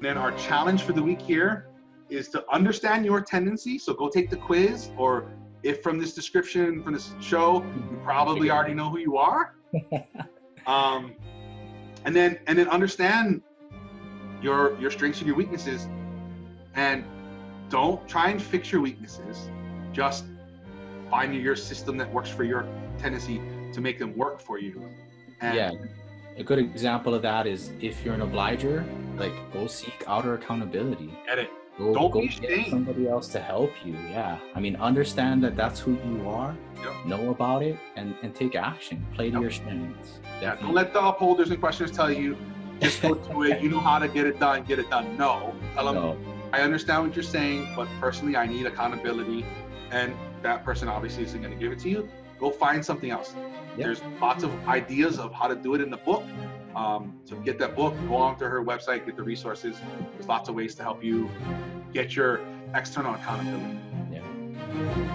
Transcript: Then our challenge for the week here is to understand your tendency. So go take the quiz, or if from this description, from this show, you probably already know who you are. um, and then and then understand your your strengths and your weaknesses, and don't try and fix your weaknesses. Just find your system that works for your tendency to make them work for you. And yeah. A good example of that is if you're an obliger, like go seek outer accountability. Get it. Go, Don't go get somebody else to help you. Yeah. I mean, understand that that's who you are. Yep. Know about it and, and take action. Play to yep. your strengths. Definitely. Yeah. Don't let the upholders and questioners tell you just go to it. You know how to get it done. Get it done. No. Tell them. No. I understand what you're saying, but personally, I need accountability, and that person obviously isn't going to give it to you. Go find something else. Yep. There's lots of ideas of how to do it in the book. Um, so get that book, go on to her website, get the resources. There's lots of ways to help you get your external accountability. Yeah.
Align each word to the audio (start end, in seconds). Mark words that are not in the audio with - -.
Then 0.00 0.16
our 0.16 0.32
challenge 0.32 0.82
for 0.82 0.92
the 0.92 1.02
week 1.02 1.20
here 1.20 1.66
is 2.08 2.28
to 2.30 2.44
understand 2.50 3.04
your 3.04 3.20
tendency. 3.20 3.78
So 3.78 3.92
go 3.92 4.08
take 4.08 4.30
the 4.30 4.36
quiz, 4.36 4.90
or 4.96 5.30
if 5.62 5.82
from 5.82 5.98
this 5.98 6.14
description, 6.14 6.82
from 6.82 6.94
this 6.94 7.12
show, 7.20 7.62
you 7.62 8.00
probably 8.04 8.50
already 8.50 8.74
know 8.74 8.90
who 8.90 8.98
you 8.98 9.18
are. 9.18 9.54
um, 10.66 11.14
and 12.04 12.16
then 12.16 12.38
and 12.46 12.58
then 12.58 12.68
understand 12.68 13.42
your 14.42 14.78
your 14.80 14.90
strengths 14.90 15.18
and 15.18 15.26
your 15.26 15.36
weaknesses, 15.36 15.86
and 16.74 17.04
don't 17.68 18.08
try 18.08 18.30
and 18.30 18.42
fix 18.42 18.72
your 18.72 18.80
weaknesses. 18.80 19.50
Just 19.92 20.24
find 21.10 21.34
your 21.34 21.56
system 21.56 21.96
that 21.98 22.10
works 22.12 22.30
for 22.30 22.44
your 22.44 22.66
tendency 22.98 23.40
to 23.72 23.80
make 23.80 23.98
them 23.98 24.16
work 24.16 24.40
for 24.40 24.58
you. 24.58 24.82
And 25.40 25.56
yeah. 25.56 25.72
A 26.36 26.42
good 26.42 26.58
example 26.58 27.14
of 27.14 27.22
that 27.22 27.46
is 27.46 27.72
if 27.80 28.02
you're 28.04 28.14
an 28.14 28.22
obliger, 28.22 28.84
like 29.20 29.52
go 29.52 29.66
seek 29.66 30.02
outer 30.06 30.34
accountability. 30.34 31.12
Get 31.26 31.38
it. 31.38 31.50
Go, 31.78 31.94
Don't 31.94 32.10
go 32.10 32.26
get 32.26 32.68
somebody 32.68 33.08
else 33.08 33.28
to 33.28 33.40
help 33.40 33.72
you. 33.84 33.94
Yeah. 34.10 34.38
I 34.54 34.60
mean, 34.60 34.76
understand 34.76 35.44
that 35.44 35.56
that's 35.56 35.78
who 35.78 35.92
you 35.92 36.28
are. 36.28 36.56
Yep. 36.82 37.06
Know 37.06 37.30
about 37.30 37.62
it 37.62 37.78
and, 37.96 38.14
and 38.22 38.34
take 38.34 38.54
action. 38.54 39.06
Play 39.14 39.30
to 39.30 39.34
yep. 39.34 39.42
your 39.42 39.50
strengths. 39.50 40.18
Definitely. 40.40 40.42
Yeah. 40.42 40.56
Don't 40.56 40.74
let 40.74 40.92
the 40.92 41.00
upholders 41.00 41.50
and 41.50 41.60
questioners 41.60 41.92
tell 41.92 42.10
you 42.10 42.36
just 42.80 43.00
go 43.00 43.14
to 43.28 43.42
it. 43.44 43.62
You 43.62 43.68
know 43.68 43.80
how 43.80 43.98
to 43.98 44.08
get 44.08 44.26
it 44.26 44.40
done. 44.40 44.64
Get 44.64 44.78
it 44.78 44.90
done. 44.90 45.16
No. 45.16 45.54
Tell 45.74 45.86
them. 45.86 45.94
No. 45.94 46.18
I 46.52 46.62
understand 46.62 47.06
what 47.06 47.14
you're 47.14 47.22
saying, 47.22 47.72
but 47.76 47.86
personally, 48.00 48.36
I 48.36 48.46
need 48.46 48.66
accountability, 48.66 49.46
and 49.92 50.12
that 50.42 50.64
person 50.64 50.88
obviously 50.88 51.22
isn't 51.22 51.40
going 51.40 51.52
to 51.52 51.58
give 51.58 51.70
it 51.70 51.78
to 51.80 51.88
you. 51.88 52.08
Go 52.40 52.50
find 52.50 52.84
something 52.84 53.10
else. 53.10 53.34
Yep. 53.36 53.76
There's 53.76 54.02
lots 54.20 54.42
of 54.42 54.50
ideas 54.66 55.18
of 55.18 55.32
how 55.32 55.46
to 55.46 55.54
do 55.54 55.74
it 55.74 55.80
in 55.80 55.90
the 55.90 55.98
book. 55.98 56.24
Um, 56.74 57.20
so 57.24 57.36
get 57.36 57.58
that 57.58 57.76
book, 57.76 57.94
go 58.08 58.16
on 58.16 58.38
to 58.38 58.48
her 58.48 58.64
website, 58.64 59.04
get 59.04 59.16
the 59.16 59.22
resources. 59.22 59.76
There's 60.14 60.26
lots 60.26 60.48
of 60.48 60.54
ways 60.54 60.74
to 60.76 60.82
help 60.82 61.04
you 61.04 61.28
get 61.92 62.16
your 62.16 62.40
external 62.74 63.14
accountability. 63.14 63.78
Yeah. 64.10 65.06